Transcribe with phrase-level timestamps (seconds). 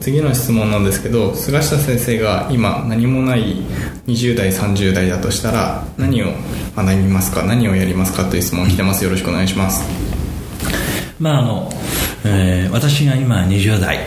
[0.00, 3.56] 次の質問なんですけど菅下先生が今何もない
[4.06, 6.32] 20代30代だとしたら何を
[6.74, 9.04] 学びますか何をやりますかという質問来てます。
[9.04, 9.84] よろしくお願いします。
[11.18, 11.70] まああの、
[12.24, 13.98] えー私が今20代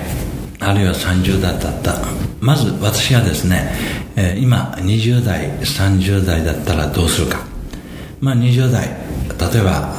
[0.59, 1.93] あるいは30代だった。
[2.39, 3.75] まず私がですね、
[4.15, 7.45] えー今20代30代だったらどうするか。
[8.19, 9.93] まあ20代例えば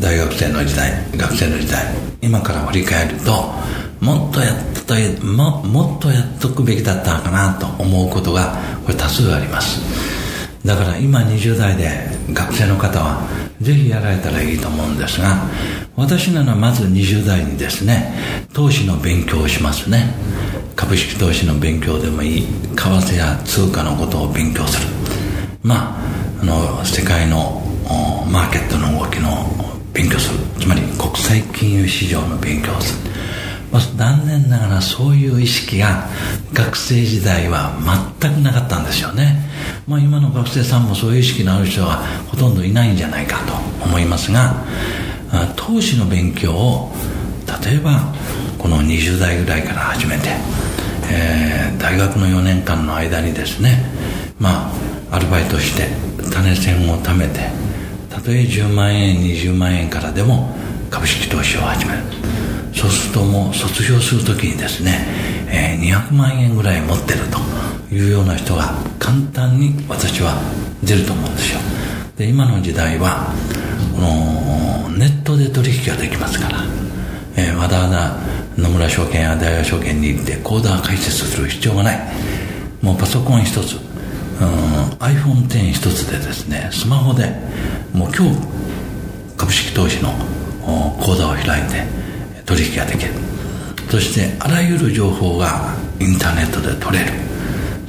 [0.00, 1.84] 大学生の時代学生の時代
[2.20, 3.52] 今から振り返ると
[4.00, 4.71] もっとやっ
[5.18, 9.80] とももっとやっとくべきだったかなと思うことがこれ多数あります。
[10.64, 11.88] だから今20代で
[12.32, 13.26] 学生の方は
[13.60, 15.36] ぜひやられたらいいと思うんですが
[15.96, 18.14] 私ならまず20代にですね
[18.52, 20.14] 投資の勉強をしますね。
[20.76, 22.42] 株式投資の勉強でもいい。
[22.42, 24.88] 為替や通貨のことを勉強する。
[25.62, 27.62] まああの世界の
[28.30, 29.46] マーケットの動きの
[29.92, 30.38] 勉強する。
[30.60, 33.21] つまり国際金融市場の勉強をする。
[33.72, 36.06] まあ、残念ながらそういう意識が
[36.52, 37.72] 学生時代は
[38.20, 39.48] 全くなかったんですよね、
[39.88, 44.62] まあ、今の学生さんもそういう意識のある人はほとんどいないんじゃないかと思いますが
[45.56, 46.92] 投資の勉強を
[47.64, 48.12] 例えば
[48.58, 50.28] この20代ぐらいから始めて、
[51.10, 53.84] えー大学の4年間の間にですね
[54.38, 54.70] ま
[55.10, 55.88] あアルバイトして
[56.30, 57.50] 種銭を貯めて
[58.08, 60.56] たとえ10万円20万円からでも
[60.90, 62.41] 株式投資を始める。
[62.74, 65.04] そうするともう卒業するときにですね、
[65.48, 70.40] えー200万円ぐらい持ってるというような人が簡単に私は
[70.82, 71.60] 出ると思うんですよ。
[72.16, 73.34] で今の時代は
[73.94, 76.58] このネットで取引ができますから、
[77.36, 78.16] えーわざわざ
[78.56, 82.00] 野村証券や大和証券に行って口座開設する必要がない。
[82.82, 83.76] もうパソコン一つ、
[84.98, 87.32] iPhone10 一つでですねスマホで
[87.92, 88.36] もう今日
[89.36, 90.10] 株式投資の
[91.00, 91.84] 口座を開いて
[92.46, 93.12] 取引ができる。
[93.90, 97.10] そしてあらゆる情報がインターネットで取れる。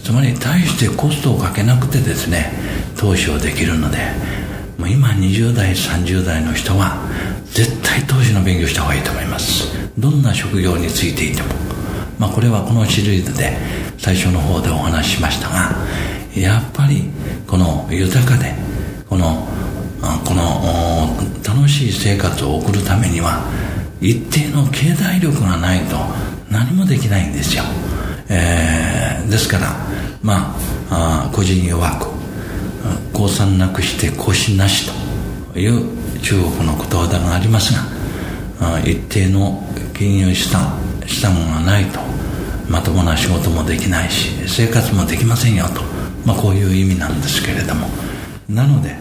[0.03, 2.51] つまり大してコストをかけなくてですね
[2.97, 3.97] 投資をできるので
[4.77, 6.97] もう今20代30代の人は
[7.45, 9.71] 絶対投資の勉強した方がいいと思います。
[9.97, 11.49] どんな職業についていても。
[12.19, 13.57] まあこれはこのシリーズで
[13.97, 15.75] 最初の方でお話ししましたが
[16.35, 17.09] やっぱり
[17.47, 18.53] この豊かで
[19.07, 19.47] この
[20.25, 20.43] この
[21.47, 23.41] 楽しい生活を送るためには
[24.03, 25.95] 一定の経済力がないと
[26.51, 27.63] 何もできないんですよ、
[28.29, 29.75] えーですから
[30.21, 30.55] ま
[30.89, 32.07] ああ個人弱く
[33.13, 34.91] 降参なくして更新なし
[35.53, 35.87] という
[36.21, 37.73] 中国のことわざがあります
[38.59, 40.77] があ一定の金融資産
[41.07, 41.99] 資産がないと
[42.69, 45.81] まともな仕事もできないし生活もできませんよと、
[46.25, 47.87] まあ、こういう意味なんですけれども。
[48.49, 48.95] なので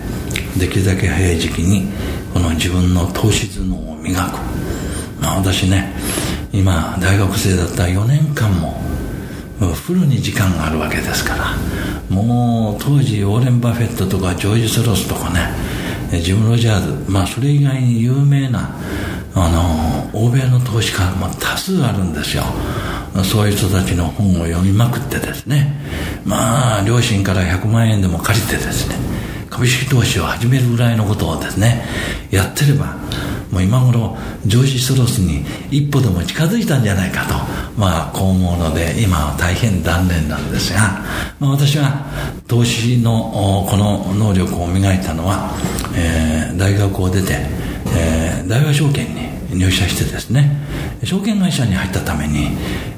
[0.56, 1.92] できるだけ早い時期に
[2.32, 4.38] この自分の投資頭脳を磨く、
[5.22, 5.94] まあ、私ね
[6.52, 8.82] 今大学生だった4年間も
[9.86, 11.56] フルに時間があるわけですから
[12.10, 18.76] もう当時ウォーレン・バフェットとかジョージ・ソロスとかねジム・ロジャーズまあそれ以外に有名な
[19.34, 19.48] あ
[20.12, 22.42] の欧米の投資家も多数あるんですよ。
[23.24, 25.74] そういう人たちの本を読みまくってですね。
[26.26, 28.96] まあ両親から100万円でも借りてですね
[29.48, 31.84] 株式投資を始めるぐらいのことをですね
[32.30, 32.96] やってれば
[33.52, 34.16] もう今頃
[34.46, 37.34] ジョージ・ソロスに一歩でも近づいたんじゃないかと。
[37.78, 41.00] まあこう思うので今は大変残念なんですが、
[41.38, 42.06] まあ、私は
[42.48, 45.50] 投資のこの能力を磨いたのは、
[45.94, 47.34] えー大学を出て、
[47.94, 50.50] えー大和証券に入社してですね。
[51.04, 52.50] 証券会社に入ったために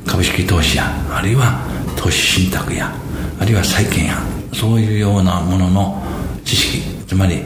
[0.07, 1.61] 株式投資やあるいは
[1.97, 2.93] 投資信託や
[3.41, 4.19] あるいは債券や
[4.53, 6.03] そういうようなものの
[6.45, 7.43] 知識つまり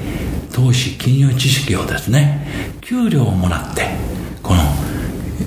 [0.58, 3.86] 投資金融知識をですね給料をもらって
[4.42, 4.60] この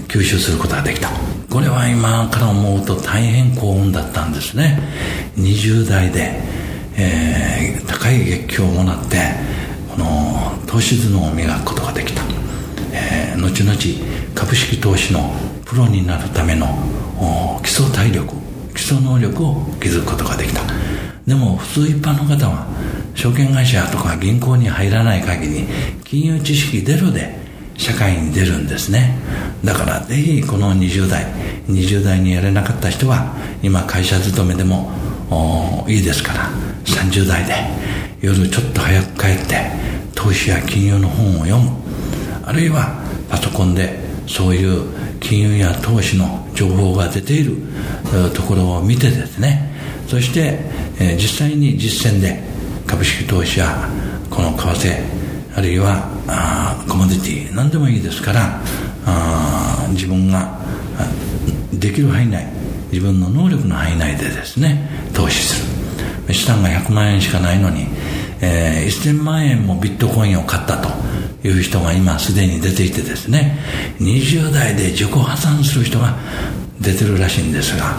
[0.08, 1.10] 吸収することができた。
[1.50, 4.80] これは今から思うと大変幸運だったんですね。
[5.36, 6.40] 20代で、
[6.96, 9.18] えー、高い月給をもらって
[9.90, 12.22] この投資頭脳を磨くことができた、
[12.94, 13.78] えー、後々
[14.34, 15.30] 株式投資の
[15.66, 16.68] プロになるための
[17.64, 18.34] 基礎体力
[18.74, 20.62] 基礎能力を築くことができた。
[21.28, 22.66] でも普通一般の方は
[23.22, 25.68] 証券会社とか銀行に入らない限り
[26.04, 27.38] 金融知識ゼロで
[27.78, 29.16] 社会に出るんですね。
[29.64, 31.28] だからぜひこの20代
[31.68, 34.92] 20代にやれなかった人は今会社勤めでも
[35.88, 36.50] いいですから
[36.84, 37.54] 30代で
[38.22, 39.70] 夜ちょっと早く帰って
[40.16, 41.70] 投資や金融の本を読む。
[42.44, 47.56] あるいはパソコンでそういう金融や投資の情報が出ている
[48.34, 49.70] ところを見てですね。
[50.08, 50.60] そして、
[51.00, 52.51] え実際に実践で
[52.92, 53.88] 株式投資や
[54.30, 55.02] この為替
[55.56, 58.62] あるいはあコモディティ何でもいいですから
[59.06, 60.60] あ自分が
[61.72, 62.46] できる範囲内
[62.92, 66.34] 自分の能力の範囲内でですね投資する。
[66.34, 67.88] 資産が100万円しかないのに、
[68.42, 70.90] えー、1000万円もビットコインを買ったと
[71.48, 73.58] いう人が今すでに出ていてですね
[74.00, 76.16] 20代で自己破産する人が
[76.80, 77.96] 出てるらしいんですが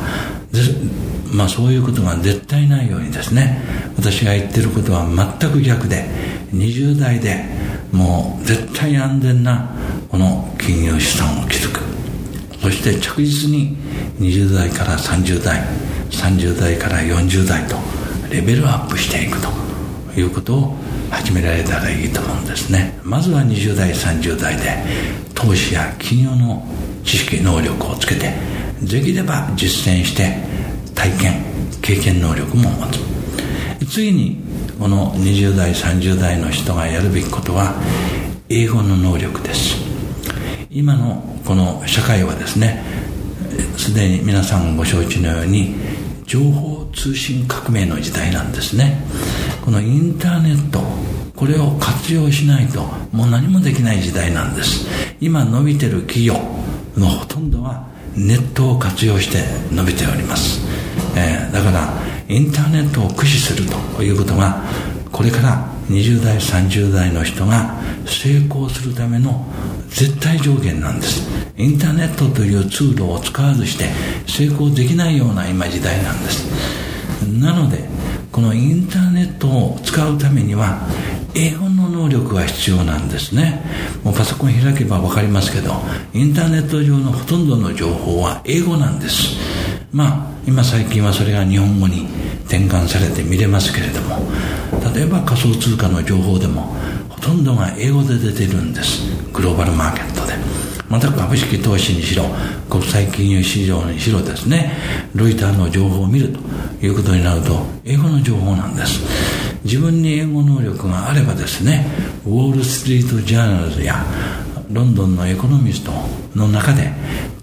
[1.33, 3.63] まあそういうことが絶対ないようにですね
[3.97, 6.05] 私が言ってることは全く逆で
[6.53, 7.45] 20代で
[7.91, 9.71] もう絶対安全な
[10.11, 11.81] この金融資産を築く。
[12.61, 13.77] そして着実に
[14.21, 15.61] 20代から30代
[16.11, 17.75] 30代から40代と
[18.31, 19.49] レベルアップしていくと
[20.19, 20.77] いうことを
[21.11, 22.99] 始められたらいいと思うんですね。
[23.03, 24.77] まずは20代30代で
[25.35, 26.65] 投資や金融の
[27.05, 28.33] 知識能力をつけて
[28.83, 30.37] できれば実践して
[30.95, 31.45] 体験
[31.81, 33.93] 経験能力も持つ。
[33.95, 34.43] 次に
[34.79, 37.75] この20代30代の人がやるべきことは
[38.49, 39.77] 英語の能力です。
[40.71, 42.83] 今のこの社会はですね
[43.77, 45.75] すでに皆さんご承知のように
[46.25, 49.03] 情報通信革命の時代なんですね。
[49.65, 50.81] このインターネット
[51.37, 52.83] これを活用しないと
[53.13, 54.87] もう何もできない時代なんです。
[55.21, 56.35] 今伸びてる企業
[56.97, 59.45] のほとんどはネットを活用して
[59.75, 60.61] 伸びております、
[61.17, 61.93] えー、だから
[62.29, 63.65] インターネットを駆使する
[63.97, 64.63] ということが
[65.11, 67.75] これから20代30代の人が
[68.07, 69.47] 成功するための
[69.89, 71.29] 絶対条件なんです。
[71.57, 73.85] インターネットというツールを使わずして
[74.27, 76.47] 成功できないような今時代なんです。
[77.41, 77.85] なので
[78.31, 80.81] このインターネットを使うためには
[81.35, 83.63] 英語のの能力が必要なんですね。
[84.03, 85.75] もうパソコン開けば分かりますけど
[86.15, 89.37] インターネット上のほとんどの情報は英語なんです。
[89.93, 92.07] まあ今最近はそれが日本語に
[92.47, 94.19] 転換されて見れますけれども
[94.95, 96.75] 例えば仮想通貨の情報でも
[97.09, 99.03] ほとんどが英語で出てるんです。
[99.33, 100.33] グローバルマーケットで。
[100.89, 102.25] また株式投資にしろ
[102.69, 104.77] 国際金融市場にしろですね。
[105.15, 106.39] ロイターの情報を見ると
[106.85, 109.01] いうことになると英語の情報なんです。
[109.65, 111.87] 自分に英語能力があればですね
[112.25, 114.05] ウォール・ストリート・ジャーナルズや
[114.71, 115.93] ロンドンのエコノミスト
[116.35, 116.93] の中で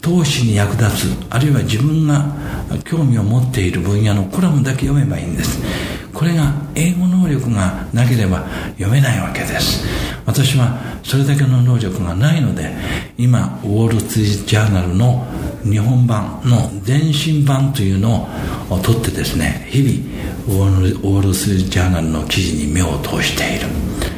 [0.01, 2.33] 投資に役立つあるいは自分が
[2.85, 5.59] 興味を持っている分野のコラムだけ読めばいいんです。
[6.13, 8.45] これが英語能力がなければ
[8.77, 9.85] 読めないわけです。
[10.29, 12.71] 私はそれだけの能力がないので
[13.17, 15.25] 今ウォール・ツイジャーナルの
[15.63, 18.29] 日本版の前身版というの
[18.69, 23.65] を取ってですね日々ウォール・ツイジャーナルの記事に目を通している。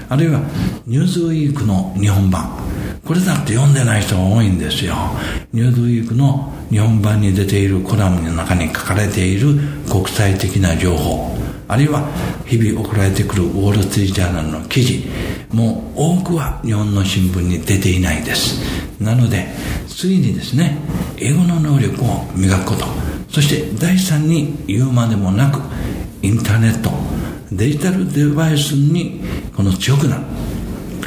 [0.09, 0.41] あるいは
[0.85, 2.59] ニューズウィークの日本版。
[3.05, 4.95] これだって読んでない人が多いんですよ。
[5.53, 9.55] ニューズウィークの日本版に出ているコラムの中に書かれている
[9.89, 11.37] 国際的な情報、
[11.71, 12.05] あるいは
[12.45, 15.07] 日々送られてくるウォール・ストリー・ジャーナルの記事、
[15.53, 18.59] もう多くは日本の新聞に出ていないです。
[19.01, 19.47] なので、
[19.87, 20.77] 次にですね、
[21.17, 22.85] 英語の能力を磨くこと、
[23.29, 25.61] そして第三に言うまでもなく、
[26.21, 26.91] インターネット、
[27.53, 29.21] デジタルデバイスに
[29.55, 30.23] この強くなる。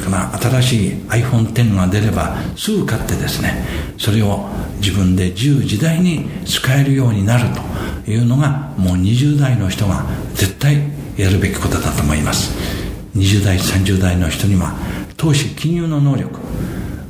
[0.05, 3.65] から新しい iPhone10 が出ればすぐ買ってですね
[3.97, 7.74] それを自分で自由自在に使えるようになると
[8.07, 10.77] いうのがもう20代の人が絶対
[11.17, 12.53] やるべきことだと思います。
[13.15, 14.75] 20代30代の人には
[15.15, 16.39] 投資金融の能力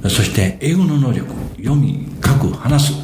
[0.04, 3.00] そして英語の能力読み書く話す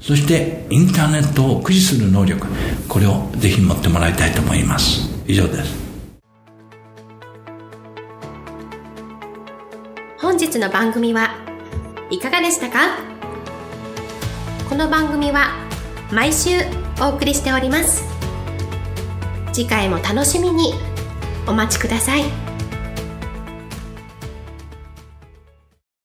[0.00, 2.46] そしてインターネットを駆使する能力
[2.88, 5.10] これをぜひ持ってもらいたいと思います。
[5.26, 5.76] 以上です。
[10.18, 11.36] 本日の番組は
[12.10, 12.98] いかがでしたか？
[14.70, 15.50] この番組は
[16.10, 18.04] 毎週お送りしております
[19.52, 20.72] 次回も楽しみに
[21.46, 22.47] お待ちください。